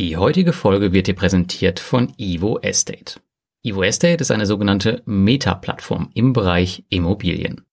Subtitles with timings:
[0.00, 3.20] Die heutige Folge wird dir präsentiert von Evo Estate.
[3.62, 7.66] Evo Estate ist eine sogenannte Meta-Plattform im Bereich Immobilien.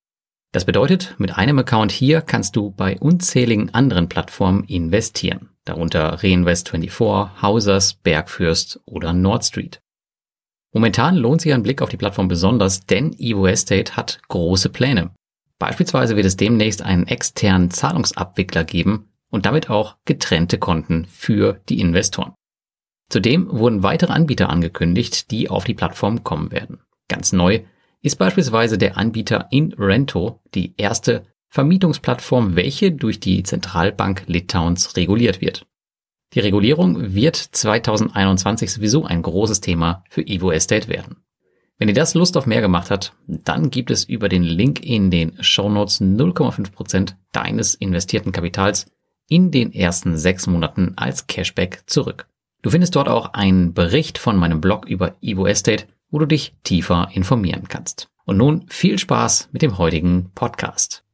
[0.51, 7.41] Das bedeutet, mit einem Account hier kannst du bei unzähligen anderen Plattformen investieren, darunter Reinvest24,
[7.41, 9.79] Hausers, Bergfürst oder Nordstreet.
[10.73, 15.11] Momentan lohnt sich ein Blick auf die Plattform besonders, denn Evo Estate hat große Pläne.
[15.59, 21.79] Beispielsweise wird es demnächst einen externen Zahlungsabwickler geben, und damit auch getrennte Konten für die
[21.79, 22.33] Investoren.
[23.09, 26.79] Zudem wurden weitere Anbieter angekündigt, die auf die Plattform kommen werden.
[27.07, 27.61] Ganz neu
[28.01, 35.65] ist beispielsweise der Anbieter InRento, die erste Vermietungsplattform, welche durch die Zentralbank Litauens reguliert wird.
[36.33, 41.23] Die Regulierung wird 2021 sowieso ein großes Thema für Evo Estate werden.
[41.77, 45.11] Wenn dir das Lust auf mehr gemacht hat, dann gibt es über den Link in
[45.11, 48.87] den Shownotes 0,5% deines investierten Kapitals
[49.27, 52.27] in den ersten sechs Monaten als Cashback zurück.
[52.61, 56.55] Du findest dort auch einen Bericht von meinem Blog über Evo Estate, wo du dich
[56.63, 58.09] tiefer informieren kannst.
[58.25, 61.06] Und nun viel Spaß mit dem heutigen Podcast.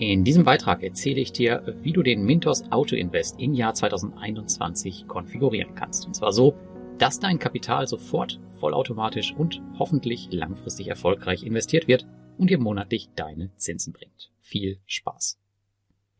[0.00, 5.06] In diesem Beitrag erzähle ich dir, wie du den Mintos Auto Invest im Jahr 2021
[5.06, 6.06] konfigurieren kannst.
[6.06, 6.56] Und zwar so,
[6.98, 12.06] dass dein Kapital sofort vollautomatisch und hoffentlich langfristig erfolgreich investiert wird
[12.38, 14.32] und dir monatlich deine Zinsen bringt.
[14.40, 15.38] Viel Spaß.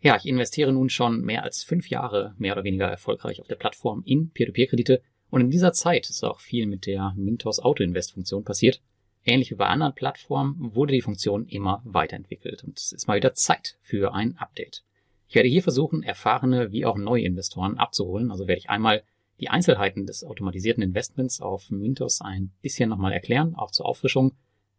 [0.02, 3.56] Ja, ich investiere nun schon mehr als fünf Jahre mehr oder weniger erfolgreich auf der
[3.56, 8.12] Plattform in Peer-to-Peer-Kredite und in dieser Zeit ist auch viel mit der Mintos Auto Invest
[8.12, 8.82] Funktion passiert
[9.24, 13.34] Ähnlich wie bei anderen Plattformen wurde die Funktion immer weiterentwickelt und es ist mal wieder
[13.34, 14.82] Zeit für ein Update.
[15.28, 18.30] Ich werde hier versuchen, erfahrene wie auch neue Investoren abzuholen.
[18.30, 19.04] Also werde ich einmal
[19.38, 24.32] die Einzelheiten des automatisierten Investments auf Mintos ein bisschen nochmal erklären, auch zur Auffrischung.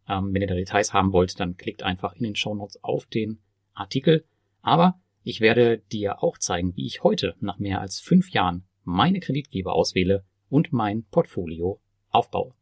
[0.08, 3.06] Ähm, wenn ihr da Details haben wollt, dann klickt einfach in den Show Notes auf
[3.06, 3.38] den
[3.74, 4.24] Artikel.
[4.60, 9.20] Aber ich werde dir auch zeigen, wie ich heute nach mehr als fünf Jahren meine
[9.20, 11.80] Kreditgeber auswähle und mein Portfolio
[12.10, 12.52] aufbaue.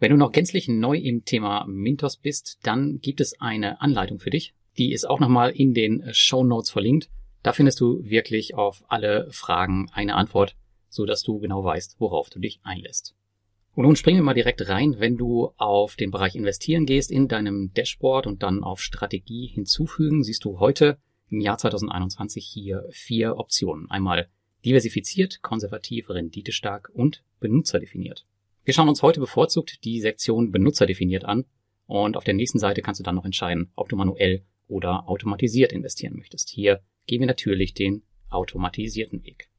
[0.00, 4.30] Wenn du noch gänzlich neu im Thema Mintos bist, dann gibt es eine Anleitung für
[4.30, 4.54] dich.
[4.78, 7.10] Die ist auch nochmal in den Show Notes verlinkt.
[7.42, 10.56] Da findest du wirklich auf alle Fragen eine Antwort,
[10.88, 13.14] so dass du genau weißt, worauf du dich einlässt.
[13.74, 17.28] Und nun springen wir mal direkt rein, wenn du auf den Bereich investieren gehst in
[17.28, 20.96] deinem Dashboard und dann auf Strategie hinzufügen, siehst du heute
[21.28, 23.90] im Jahr 2021 hier vier Optionen.
[23.90, 24.30] Einmal
[24.64, 28.24] diversifiziert, konservativ, renditestark und benutzerdefiniert.
[28.70, 31.44] Wir schauen uns heute bevorzugt die Sektion Benutzer definiert an
[31.88, 35.72] und auf der nächsten Seite kannst du dann noch entscheiden, ob du manuell oder automatisiert
[35.72, 36.50] investieren möchtest.
[36.50, 39.50] Hier gehen wir natürlich den automatisierten Weg.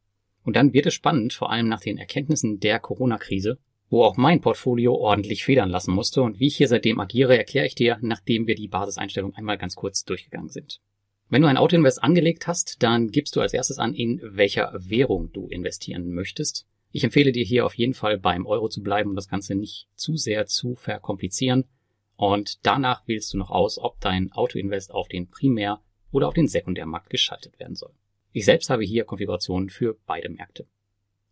[0.45, 4.39] Und dann wird es spannend, vor allem nach den Erkenntnissen der Corona-Krise, wo auch mein
[4.39, 8.47] Portfolio ordentlich federn lassen musste und wie ich hier seitdem agiere, erkläre ich dir, nachdem
[8.47, 10.79] wir die Basiseinstellung einmal ganz kurz durchgegangen sind.
[11.27, 15.33] Wenn du ein Autoinvest angelegt hast, dann gibst du als erstes an, in welcher Währung
[15.33, 16.65] du investieren möchtest.
[16.91, 19.87] Ich empfehle dir hier auf jeden Fall beim Euro zu bleiben und das Ganze nicht
[19.95, 21.65] zu sehr zu verkomplizieren.
[22.17, 25.81] Und danach wählst du noch aus, ob dein Autoinvest auf den Primär-
[26.11, 27.93] oder auf den Sekundärmarkt geschaltet werden soll.
[28.33, 30.67] Ich selbst habe hier Konfigurationen für beide Märkte.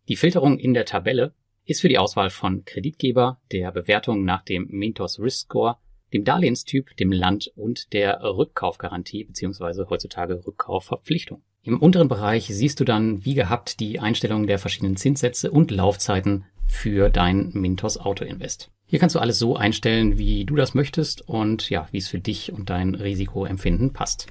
[0.08, 1.34] Die Filterung in der Tabelle
[1.64, 5.76] ist für die Auswahl von Kreditgeber, der Bewertung nach dem Mintos Risk Score,
[6.12, 9.84] dem Darlehenstyp, dem Land und der Rückkaufgarantie bzw.
[9.88, 11.42] heutzutage Rückkaufverpflichtung.
[11.62, 16.44] Im unteren Bereich siehst du dann, wie gehabt, die Einstellungen der verschiedenen Zinssätze und Laufzeiten
[16.66, 18.70] für dein Mintos Auto Invest.
[18.86, 22.18] Hier kannst du alles so einstellen, wie du das möchtest und ja, wie es für
[22.18, 24.28] dich und dein Risikoempfinden passt.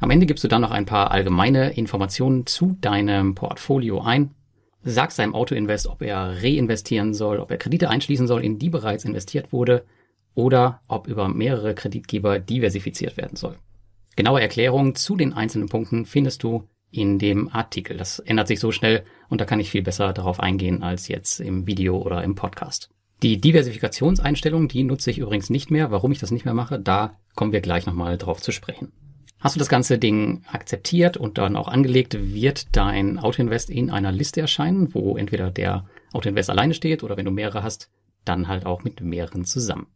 [0.00, 4.34] Am Ende gibst du dann noch ein paar allgemeine Informationen zu deinem Portfolio ein,
[4.82, 8.70] sagst deinem Auto Invest, ob er reinvestieren soll, ob er Kredite einschließen soll, in die
[8.70, 9.84] bereits investiert wurde
[10.34, 13.56] oder ob über mehrere Kreditgeber diversifiziert werden soll.
[14.20, 17.96] Genaue Erklärungen zu den einzelnen Punkten findest du in dem Artikel.
[17.96, 21.40] Das ändert sich so schnell und da kann ich viel besser darauf eingehen als jetzt
[21.40, 22.90] im Video oder im Podcast.
[23.22, 25.90] Die Diversifikationseinstellung, die nutze ich übrigens nicht mehr.
[25.90, 28.92] Warum ich das nicht mehr mache, da kommen wir gleich nochmal drauf zu sprechen.
[29.38, 34.12] Hast du das ganze Ding akzeptiert und dann auch angelegt, wird dein Autoinvest in einer
[34.12, 37.88] Liste erscheinen, wo entweder der Autoinvest alleine steht oder wenn du mehrere hast,
[38.26, 39.86] dann halt auch mit mehreren zusammen.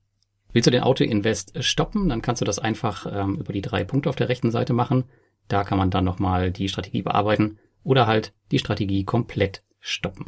[0.55, 4.09] Willst du den Auto-Invest stoppen, dann kannst du das einfach ähm, über die drei Punkte
[4.09, 5.03] auf der rechten Seite machen.
[5.49, 10.27] Da kann man dann nochmal die Strategie bearbeiten oder halt die Strategie komplett stoppen.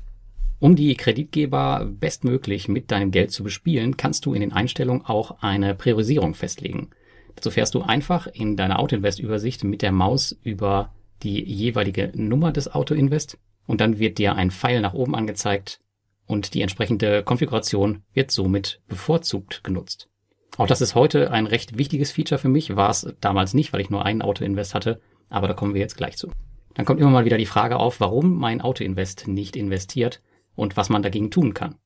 [0.58, 5.42] Um die Kreditgeber bestmöglich mit deinem Geld zu bespielen, kannst du in den Einstellungen auch
[5.42, 6.90] eine Priorisierung festlegen.
[7.36, 12.74] Dazu fährst du einfach in deiner Autoinvest-Übersicht mit der Maus über die jeweilige Nummer des
[12.74, 13.38] Autoinvest
[13.68, 15.78] und dann wird dir ein Pfeil nach oben angezeigt
[16.26, 20.08] und die entsprechende Konfiguration wird somit bevorzugt genutzt.
[20.56, 23.80] Auch das ist heute ein recht wichtiges Feature für mich, war es damals nicht, weil
[23.80, 26.30] ich nur einen Autoinvest hatte, aber da kommen wir jetzt gleich zu.
[26.74, 30.22] Dann kommt immer mal wieder die Frage auf, warum mein Autoinvest nicht investiert
[30.54, 31.76] und was man dagegen tun kann.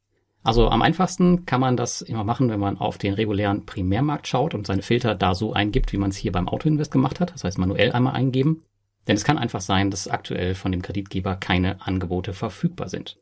[0.43, 4.55] Also am einfachsten kann man das immer machen, wenn man auf den regulären Primärmarkt schaut
[4.55, 7.35] und seine Filter da so eingibt, wie man es hier beim Autoinvest gemacht hat.
[7.35, 8.63] Das heißt manuell einmal eingeben.
[9.07, 13.19] Denn es kann einfach sein, dass aktuell von dem Kreditgeber keine Angebote verfügbar sind.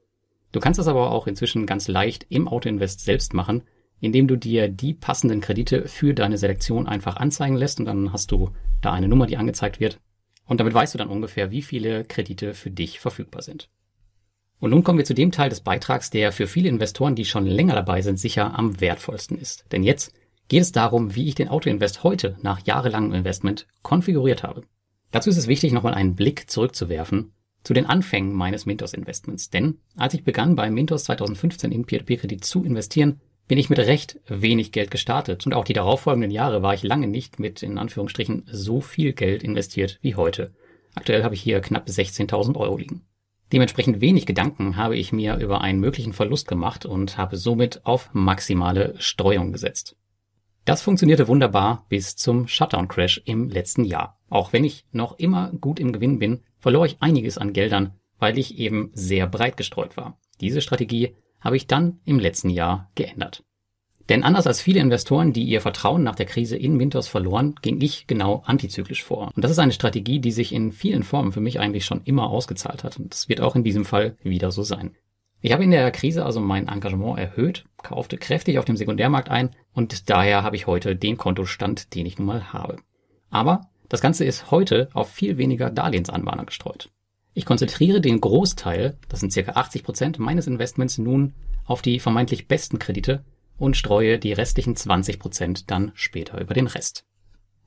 [0.52, 3.62] Du kannst das aber auch inzwischen ganz leicht im Autoinvest selbst machen,
[4.00, 8.30] indem du dir die passenden Kredite für deine Selektion einfach anzeigen lässt und dann hast
[8.30, 8.50] du
[8.80, 9.98] da eine Nummer, die angezeigt wird.
[10.46, 13.68] Und damit weißt du dann ungefähr, wie viele Kredite für dich verfügbar sind.
[14.60, 17.46] Und nun kommen wir zu dem Teil des Beitrags, der für viele Investoren, die schon
[17.46, 19.64] länger dabei sind, sicher am wertvollsten ist.
[19.70, 20.12] Denn jetzt
[20.48, 24.62] geht es darum, wie ich den Autoinvest heute nach jahrelangem Investment konfiguriert habe.
[25.10, 29.50] Dazu ist es wichtig, nochmal einen Blick zurückzuwerfen zu den Anfängen meines Mintos Investments.
[29.50, 34.20] Denn als ich begann, bei Mintos 2015 in Peer-to-Peer-Kredit zu investieren, bin ich mit recht
[34.28, 35.46] wenig Geld gestartet.
[35.46, 39.42] Und auch die darauffolgenden Jahre war ich lange nicht mit, in Anführungsstrichen, so viel Geld
[39.42, 40.52] investiert wie heute.
[40.94, 43.02] Aktuell habe ich hier knapp 16.000 Euro liegen.
[43.52, 48.10] Dementsprechend wenig Gedanken habe ich mir über einen möglichen Verlust gemacht und habe somit auf
[48.12, 49.96] maximale Streuung gesetzt.
[50.66, 54.18] Das funktionierte wunderbar bis zum Shutdown-Crash im letzten Jahr.
[54.28, 58.36] Auch wenn ich noch immer gut im Gewinn bin, verlor ich einiges an Geldern, weil
[58.36, 60.18] ich eben sehr breit gestreut war.
[60.42, 63.44] Diese Strategie habe ich dann im letzten Jahr geändert.
[64.08, 67.80] Denn anders als viele Investoren, die ihr Vertrauen nach der Krise in Mintos verloren, ging
[67.80, 69.30] ich genau antizyklisch vor.
[69.34, 72.30] Und das ist eine Strategie, die sich in vielen Formen für mich eigentlich schon immer
[72.30, 72.98] ausgezahlt hat.
[72.98, 74.96] Und das wird auch in diesem Fall wieder so sein.
[75.40, 79.50] Ich habe in der Krise also mein Engagement erhöht, kaufte kräftig auf dem Sekundärmarkt ein
[79.72, 82.78] und daher habe ich heute den Kontostand, den ich nun mal habe.
[83.30, 86.90] Aber das Ganze ist heute auf viel weniger Darlehensanbahner gestreut.
[87.38, 91.34] Ich konzentriere den Großteil, das sind circa 80 Prozent meines Investments nun
[91.66, 93.22] auf die vermeintlich besten Kredite
[93.56, 97.04] und streue die restlichen 20 Prozent dann später über den Rest.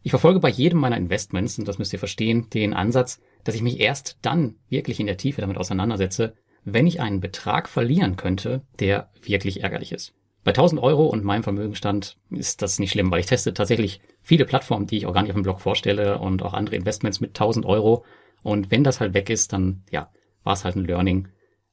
[0.03, 3.61] Ich verfolge bei jedem meiner Investments, und das müsst ihr verstehen, den Ansatz, dass ich
[3.61, 6.33] mich erst dann wirklich in der Tiefe damit auseinandersetze,
[6.65, 10.13] wenn ich einen Betrag verlieren könnte, der wirklich ärgerlich ist.
[10.43, 14.43] Bei 1000 Euro und meinem Vermögenstand ist das nicht schlimm, weil ich teste tatsächlich viele
[14.43, 17.29] Plattformen, die ich auch gar nicht auf dem Blog vorstelle und auch andere Investments mit
[17.29, 18.03] 1000 Euro.
[18.43, 20.09] Und wenn das halt weg ist, dann ja,
[20.43, 21.27] war es halt ein Learning.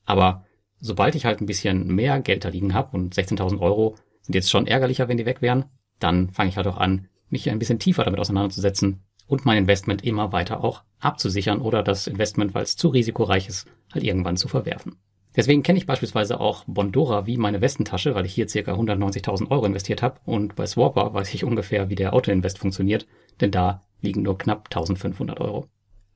[0.05, 0.45] Aber
[0.81, 4.51] sobald ich halt ein bisschen mehr Geld da liegen habe und 16.000 Euro sind jetzt
[4.51, 5.67] schon ärgerlicher, wenn die weg wären,
[5.99, 10.05] dann fange ich halt auch an, mich ein bisschen tiefer damit auseinanderzusetzen und mein Investment
[10.05, 14.49] immer weiter auch abzusichern oder das Investment, weil es zu risikoreich ist, halt irgendwann zu
[14.49, 14.97] verwerfen.
[15.37, 19.67] Deswegen kenne ich beispielsweise auch Bondora wie meine Westentasche, weil ich hier circa 190.000 Euro
[19.67, 23.07] investiert habe und bei Swapper weiß ich ungefähr, wie der Autoinvest funktioniert,
[23.41, 25.69] denn da liegen nur knapp 1500 Euro.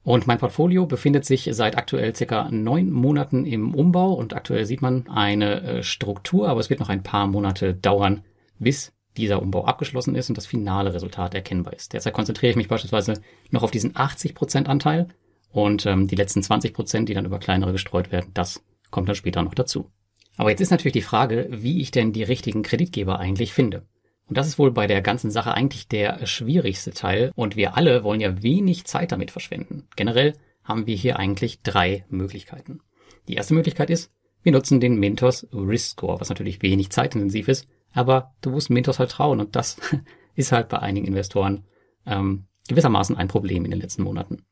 [0.05, 4.83] Und mein Portfolio befindet sich seit aktuell circa neun Monaten im Umbau und aktuell sieht
[4.83, 8.25] man eine äh, Struktur, aber es wird noch ein paar Monate dauern,
[8.59, 11.93] bis dieser Umbau abgeschlossen ist und das finale Resultat erkennbar ist.
[11.93, 13.21] Derzeit konzentriere ich mich beispielsweise
[13.51, 15.09] noch auf diesen 80% Anteil
[15.51, 19.43] und ähm, die letzten 20%, die dann über kleinere gestreut werden, das kommt dann später
[19.43, 19.91] noch dazu.
[20.37, 23.87] Aber jetzt ist natürlich die Frage, wie ich denn die richtigen Kreditgeber eigentlich finde.
[24.29, 28.05] Und das ist wohl bei der ganzen Sache eigentlich der schwierigste Teil und wir alle
[28.05, 29.89] wollen ja wenig Zeit damit verschwenden.
[29.97, 32.81] Generell haben wir hier eigentlich drei Möglichkeiten.
[33.29, 34.11] Die erste Möglichkeit ist,
[34.43, 38.99] wir nutzen den Mintos Risk Score, was natürlich wenig zeitintensiv ist, aber du musst Mintos
[38.99, 39.77] halt trauen und das
[40.35, 41.65] ist halt bei einigen Investoren
[42.07, 44.45] ähm, gewissermaßen ein Problem in den letzten Monaten.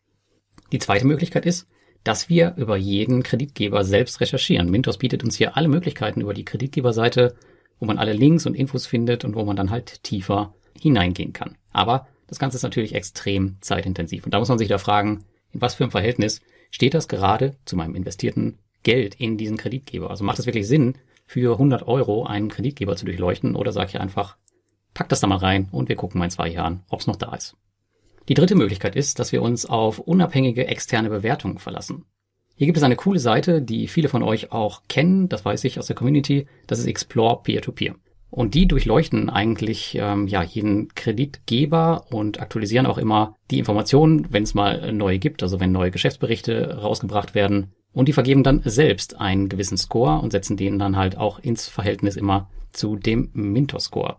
[0.73, 1.68] Die zweite Möglichkeit ist,
[2.04, 4.71] dass wir über jeden Kreditgeber selbst recherchieren.
[4.71, 7.35] Mintos bietet uns hier alle Möglichkeiten über die Kreditgeberseite
[7.80, 11.56] wo man alle Links und Infos findet und wo man dann halt tiefer hineingehen kann.
[11.72, 14.25] Aber das Ganze ist natürlich extrem zeitintensiv.
[14.25, 17.56] Und da muss man sich da fragen, in was für einem Verhältnis steht das gerade
[17.64, 20.10] zu meinem investierten Geld in diesen Kreditgeber?
[20.10, 20.94] Also macht es wirklich Sinn,
[21.26, 24.37] für 100 Euro einen Kreditgeber zu durchleuchten oder sage ich einfach,
[24.94, 27.16] pack das da mal rein und wir gucken mal in zwei Jahren, ob es noch
[27.16, 27.56] da ist.
[28.28, 32.04] Die dritte Möglichkeit ist, dass wir uns auf unabhängige externe Bewertungen verlassen.
[32.61, 35.79] Hier gibt es eine coole Seite, die viele von euch auch kennen, das weiß ich
[35.79, 37.93] aus der Community, das ist Explore Peer-to-Peer.
[37.93, 37.99] -Peer.
[38.29, 44.43] Und die durchleuchten eigentlich ähm, ja jeden Kreditgeber und aktualisieren auch immer die Informationen, wenn
[44.43, 47.73] es mal neue gibt, also wenn neue Geschäftsberichte rausgebracht werden.
[47.95, 51.67] Und die vergeben dann selbst einen gewissen Score und setzen den dann halt auch ins
[51.67, 54.17] Verhältnis immer zu dem Mintos-Score.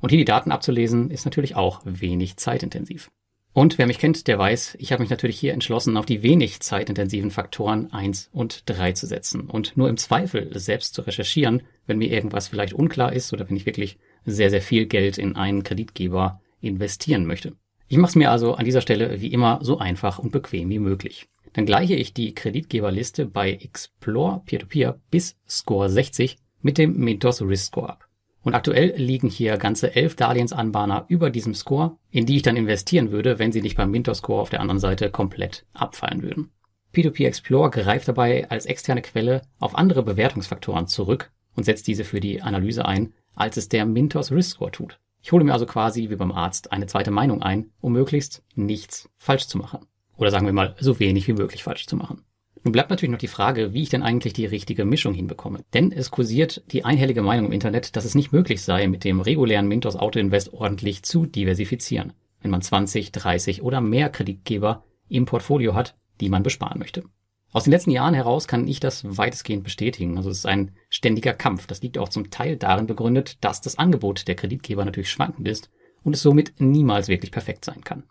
[0.00, 3.08] Und hier die Daten abzulesen, ist natürlich auch wenig zeitintensiv.
[3.54, 6.58] Und wer mich kennt, der weiß, ich habe mich natürlich hier entschlossen, auf die wenig
[6.58, 11.98] zeitintensiven Faktoren eins und drei zu setzen und nur im Zweifel selbst zu recherchieren, wenn
[11.98, 13.96] mir irgendwas vielleicht unklar ist oder wenn ich wirklich
[14.26, 17.52] sehr, sehr viel Geld in einen Kreditgeber investieren möchte.
[17.86, 20.80] Ich mache es mir also an dieser Stelle wie immer so einfach und bequem wie
[20.80, 21.28] möglich.
[21.52, 27.66] Dann gleiche ich die Kreditgeberliste bei Explore Peer-to-Peer bis Score 60 mit dem Mintos Risk
[27.66, 28.03] Score ab.
[28.44, 33.10] Und aktuell liegen hier ganze elf Darlehensanbahner über diesem Score, in die ich dann investieren
[33.10, 36.50] würde, wenn sie nicht beim Mintos Score auf der anderen Seite komplett abfallen würden.
[36.94, 42.20] P2P Explore greift dabei als externe Quelle auf andere Bewertungsfaktoren zurück und setzt diese für
[42.20, 45.00] die Analyse ein, als es der Mintos Risk Score tut.
[45.22, 49.08] Ich hole mir also quasi wie beim Arzt eine zweite Meinung ein, um möglichst nichts
[49.16, 49.86] falsch zu machen.
[50.16, 52.24] Oder sagen wir mal, so wenig wie möglich falsch zu machen.
[52.64, 55.60] Nun bleibt natürlich noch die Frage, wie ich denn eigentlich die richtige Mischung hinbekomme.
[55.74, 59.20] Denn es kursiert die einhellige Meinung im Internet, dass es nicht möglich sei, mit dem
[59.20, 65.26] regulären Mintos Auto Invest ordentlich zu diversifizieren, wenn man 20, 30 oder mehr Kreditgeber im
[65.26, 67.04] Portfolio hat, die man besparen möchte.
[67.52, 70.16] Aus den letzten Jahren heraus kann ich das weitestgehend bestätigen.
[70.16, 71.66] Also es ist ein ständiger Kampf.
[71.66, 75.70] Das liegt auch zum Teil darin begründet, dass das Angebot der Kreditgeber natürlich schwankend ist
[76.02, 78.04] und es somit niemals wirklich perfekt sein kann.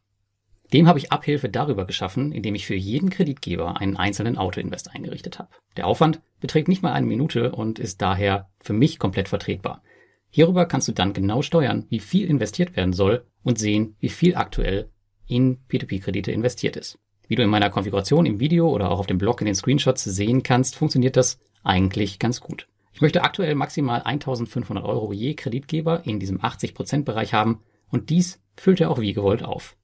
[0.74, 5.38] Dem habe ich Abhilfe darüber geschaffen, indem ich für jeden Kreditgeber einen einzelnen Autoinvest eingerichtet
[5.38, 5.50] habe.
[5.78, 9.84] Der Aufwand beträgt nicht mal eine Minute und ist daher für mich komplett vertretbar.
[10.32, 14.36] Hierüber kannst du dann genau steuern, wie viel investiert werden soll und sehen, wie viel
[14.36, 14.90] aktuell
[15.28, 16.98] in P2P-Kredite investiert ist.
[17.28, 20.04] Wie du in meiner Konfiguration im Video oder auch auf dem Blog in den Screenshots
[20.04, 22.68] sehen kannst, funktioniert das eigentlich ganz gut.
[22.94, 28.42] Ich möchte aktuell maximal 1500 Euro je Kreditgeber in diesem 80% Bereich haben und dies
[28.58, 29.78] füllt er auch wie gewollt auf.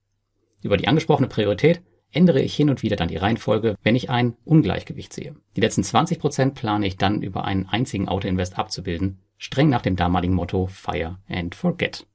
[0.61, 4.35] Über die angesprochene Priorität ändere ich hin und wieder dann die Reihenfolge, wenn ich ein
[4.45, 5.35] Ungleichgewicht sehe.
[5.55, 10.33] Die letzten 20% plane ich dann über einen einzigen Autoinvest abzubilden, streng nach dem damaligen
[10.33, 12.07] Motto Fire and Forget.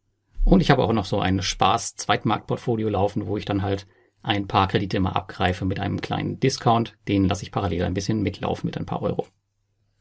[0.44, 3.86] Und ich habe auch noch so ein Spaß-Zweitmarktportfolio laufen, wo ich dann halt
[4.22, 6.96] ein paar Kredite immer abgreife mit einem kleinen Discount.
[7.08, 9.26] Den lasse ich parallel ein bisschen mitlaufen mit ein paar Euro.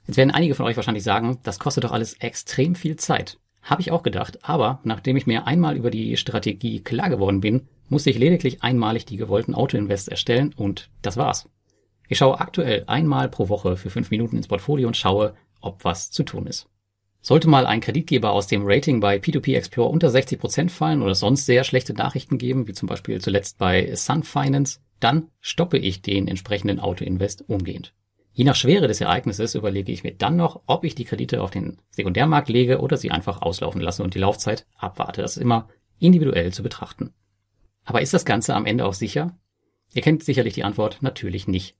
[0.08, 3.40] Jetzt werden einige von euch wahrscheinlich sagen, das kostet doch alles extrem viel Zeit.
[3.64, 7.68] Habe ich auch gedacht, aber nachdem ich mir einmal über die Strategie klar geworden bin,
[7.88, 11.50] musste ich lediglich einmalig die gewollten Autoinvests erstellen und das war's.
[12.10, 16.12] Ich schaue aktuell einmal pro Woche für fünf Minuten ins Portfolio und schaue, ob was
[16.12, 16.68] zu tun ist.
[17.22, 21.16] Sollte mal ein Kreditgeber aus dem Rating bei P2P Explorer unter 60 Prozent fallen oder
[21.16, 26.02] sonst sehr schlechte Nachrichten geben, wie zum Beispiel zuletzt bei Sun Finance, dann stoppe ich
[26.02, 27.94] den entsprechenden Autoinvest umgehend.
[28.36, 31.52] Je nach Schwere des Ereignisses überlege ich mir dann noch, ob ich die Kredite auf
[31.52, 35.22] den Sekundärmarkt lege oder sie einfach auslaufen lasse und die Laufzeit abwarte.
[35.22, 37.14] Das ist immer individuell zu betrachten.
[37.86, 39.38] Aber ist das Ganze am Ende auch sicher?
[39.94, 41.76] Ihr kennt sicherlich die Antwort natürlich nicht.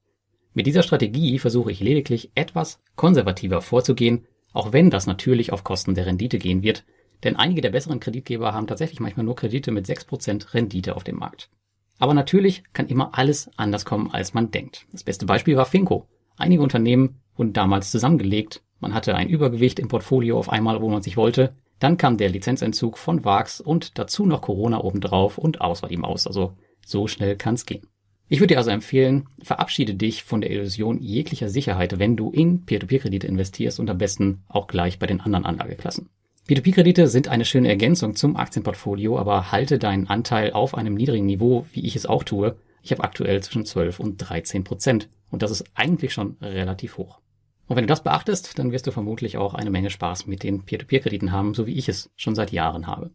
[0.54, 5.96] Mit dieser Strategie versuche ich lediglich etwas konservativer vorzugehen, auch wenn das natürlich auf Kosten
[5.96, 6.86] der Rendite gehen wird,
[7.24, 11.16] denn einige der besseren Kreditgeber haben tatsächlich manchmal nur Kredite mit 6% Rendite auf dem
[11.16, 11.50] Markt.
[11.98, 14.86] Aber natürlich kann immer alles anders kommen, als man denkt.
[14.92, 16.08] Das beste Beispiel war Finco.
[16.38, 21.02] Einige Unternehmen wurden damals zusammengelegt, man hatte ein Übergewicht im Portfolio auf einmal, wo man
[21.02, 25.82] sich wollte, dann kam der Lizenzentzug von VAX und dazu noch Corona obendrauf und aus
[25.82, 26.28] war die Maus.
[26.28, 26.54] Also
[26.86, 27.88] so schnell kann's gehen.
[28.28, 32.66] Ich würde dir also empfehlen, verabschiede dich von der Illusion jeglicher Sicherheit, wenn du in
[32.66, 36.10] Peer-to-Peer-Kredite investierst und am besten auch gleich bei den anderen Anlageklassen.
[36.48, 41.66] P2P-Kredite sind eine schöne Ergänzung zum Aktienportfolio, aber halte deinen Anteil auf einem niedrigen Niveau,
[41.72, 42.58] wie ich es auch tue.
[42.84, 47.22] Ich habe aktuell zwischen 12 und 13 Prozent und das ist eigentlich schon relativ hoch.
[47.68, 50.64] Und wenn du das beachtest, dann wirst du vermutlich auch eine Menge Spaß mit den
[50.66, 53.12] Peer-to-Peer-Krediten haben, so wie ich es schon seit Jahren habe.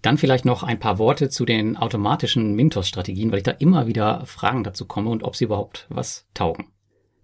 [0.00, 4.24] Dann vielleicht noch ein paar Worte zu den automatischen Mintos-Strategien, weil ich da immer wieder
[4.24, 6.72] Fragen dazu komme und ob sie überhaupt was taugen.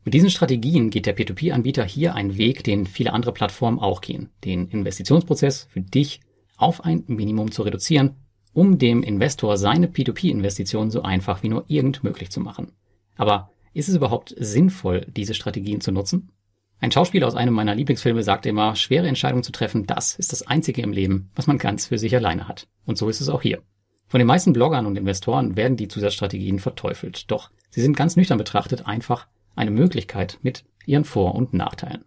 [0.05, 4.31] Mit diesen Strategien geht der Peer-to-Peer-Anbieter hier einen Weg, den viele andere Plattformen auch gehen,
[4.45, 6.21] den Investitionsprozess für dich
[6.59, 8.17] auf ein Minimum zu reduzieren,
[8.59, 12.73] um dem Investor seine P2P-Investition so einfach wie nur irgend möglich zu machen.
[13.17, 16.33] Aber ist es überhaupt sinnvoll, diese Strategien zu nutzen?
[16.81, 20.45] Ein Schauspieler aus einem meiner Lieblingsfilme sagte immer, schwere Entscheidungen zu treffen, das ist das
[20.45, 22.67] Einzige im Leben, was man ganz für sich alleine hat.
[22.85, 23.63] Und so ist es auch hier.
[24.09, 28.39] Von den meisten Bloggern und Investoren werden die Zusatzstrategien verteufelt, doch sie sind ganz nüchtern
[28.39, 32.07] betrachtet einfach eine Möglichkeit mit ihren Vor- und Nachteilen.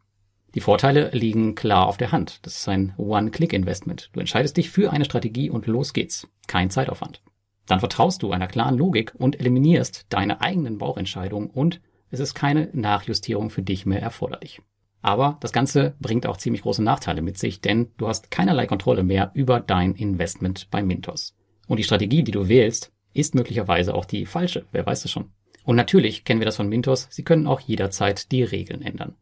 [0.53, 2.39] Die Vorteile liegen klar auf der Hand.
[2.46, 4.10] Das ist ein One-Click-Investment.
[4.12, 6.27] Du entscheidest dich für eine Strategie und los geht's.
[6.48, 7.22] Kein Zeitaufwand.
[7.67, 11.79] Dann vertraust du einer klaren Logik und eliminierst deine eigenen Bauchentscheidungen und
[12.10, 14.62] es ist keine Nachjustierung für dich mehr erforderlich.
[15.01, 19.03] Aber das Ganze bringt auch ziemlich große Nachteile mit sich, denn du hast keinerlei Kontrolle
[19.03, 21.36] mehr über dein Investment bei Mintos.
[21.67, 25.31] Und die Strategie, die du wählst, ist möglicherweise auch die falsche, wer weiß es schon.
[25.63, 29.15] Und natürlich kennen wir das von Mintos, sie können auch jederzeit die Regeln ändern.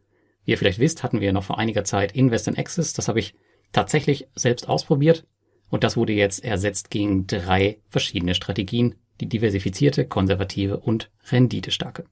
[0.50, 3.20] Wie ihr vielleicht wisst, hatten wir noch vor einiger Zeit Invest in Access, das habe
[3.20, 3.36] ich
[3.72, 5.28] tatsächlich selbst ausprobiert
[5.70, 12.06] und das wurde jetzt ersetzt gegen drei verschiedene Strategien, die diversifizierte, konservative und renditestarke.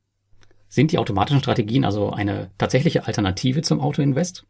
[0.67, 4.45] Sind die automatischen Strategien also eine tatsächliche Alternative zum Autoinvest?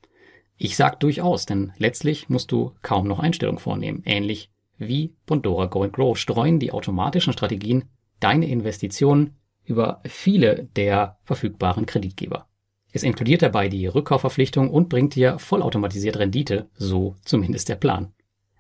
[0.58, 4.03] Ich sag durchaus, denn letztlich musst du kaum noch Einstellungen vornehmen.
[4.03, 7.86] Ähnlich wie Bondora Go and Grow streuen die automatischen Strategien
[8.20, 12.47] deine Investitionen über viele der verfügbaren Kreditgeber.
[12.98, 18.12] Es inkludiert dabei die Rückkaufverpflichtung und bringt dir vollautomatisiert Rendite, so zumindest der Plan.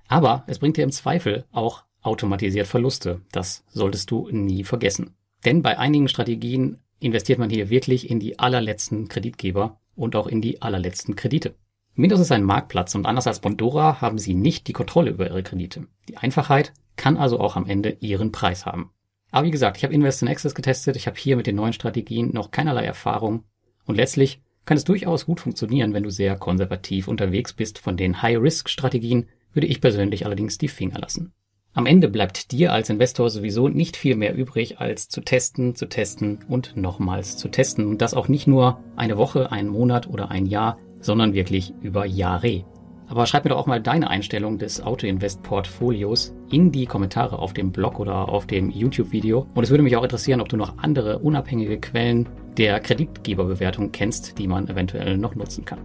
[0.07, 3.21] Aber es bringt dir im Zweifel auch automatisiert Verluste.
[3.31, 5.15] Das solltest du nie vergessen.
[5.43, 10.39] Denn bei einigen Strategien investiert man hier wirklich in die allerletzten Kreditgeber und auch in
[10.39, 11.55] die allerletzten Kredite.
[11.95, 15.41] Windows ist ein Marktplatz und anders als Bondora haben sie nicht die Kontrolle über ihre
[15.41, 15.87] Kredite.
[16.09, 18.91] Die Einfachheit kann also auch am Ende ihren Preis haben.
[19.31, 21.73] Aber wie gesagt, ich habe Invest in Access getestet, ich habe hier mit den neuen
[21.73, 23.43] Strategien noch keinerlei Erfahrung
[23.87, 27.79] und letztlich kann es durchaus gut funktionieren, wenn du sehr konservativ unterwegs bist.
[27.79, 31.33] Von den High-Risk-Strategien würde ich persönlich allerdings die Finger lassen.
[31.73, 35.87] Am Ende bleibt dir als Investor sowieso nicht viel mehr übrig, als zu testen, zu
[35.87, 37.85] testen und nochmals zu testen.
[37.85, 42.05] Und das auch nicht nur eine Woche, einen Monat oder ein Jahr, sondern wirklich über
[42.05, 42.65] Jahre.
[43.07, 47.71] Aber schreib mir doch auch mal deine Einstellung des Auto-Invest-Portfolios in die Kommentare auf dem
[47.71, 49.47] Blog oder auf dem YouTube-Video.
[49.55, 54.37] Und es würde mich auch interessieren, ob du noch andere unabhängige Quellen der Kreditgeberbewertung kennst,
[54.37, 55.79] die man eventuell noch nutzen kann.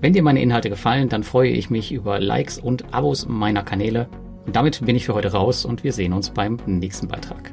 [0.00, 4.08] Wenn dir meine Inhalte gefallen, dann freue ich mich über Likes und Abos meiner Kanäle
[4.46, 7.50] und damit bin ich für heute raus und wir sehen uns beim nächsten Beitrag.